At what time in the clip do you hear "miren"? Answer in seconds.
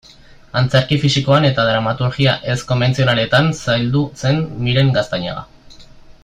4.65-4.91